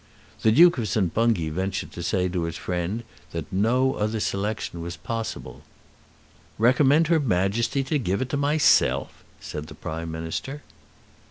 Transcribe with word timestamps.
The 0.41 0.51
Duke 0.51 0.79
of 0.79 0.87
St. 0.87 1.13
Bungay 1.13 1.49
ventured 1.49 1.91
to 1.91 2.01
say 2.01 2.27
to 2.27 2.45
his 2.45 2.57
friend 2.57 3.03
that 3.33 3.53
no 3.53 3.93
other 3.93 4.19
selection 4.19 4.81
was 4.81 4.97
possible. 4.97 5.61
"Recommend 6.57 7.05
her 7.05 7.19
Majesty 7.19 7.83
to 7.83 7.99
give 7.99 8.19
it 8.19 8.29
to 8.29 8.35
myself!" 8.37 9.23
said 9.39 9.67
the 9.67 9.75
Prime 9.75 10.09
Minister. 10.09 10.63